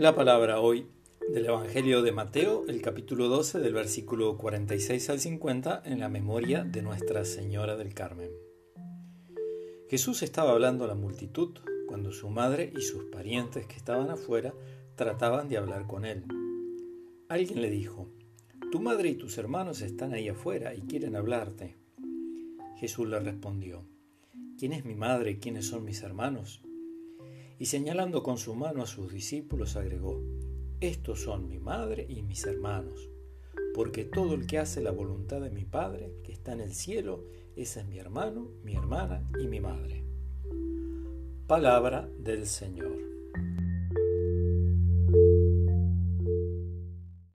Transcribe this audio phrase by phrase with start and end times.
[0.00, 0.86] La palabra hoy
[1.28, 6.64] del Evangelio de Mateo, el capítulo 12 del versículo 46 al 50 en la memoria
[6.64, 8.30] de Nuestra Señora del Carmen.
[9.90, 14.54] Jesús estaba hablando a la multitud cuando su madre y sus parientes que estaban afuera
[14.96, 16.24] trataban de hablar con él.
[17.28, 18.08] Alguien le dijo,
[18.72, 21.76] Tu madre y tus hermanos están ahí afuera y quieren hablarte.
[22.78, 23.84] Jesús le respondió,
[24.58, 26.62] ¿quién es mi madre y quiénes son mis hermanos?
[27.60, 30.24] Y señalando con su mano a sus discípulos agregó,
[30.80, 33.10] Estos son mi madre y mis hermanos,
[33.74, 37.26] porque todo el que hace la voluntad de mi Padre, que está en el cielo,
[37.56, 40.02] ese es mi hermano, mi hermana y mi madre.
[41.46, 42.96] Palabra del Señor.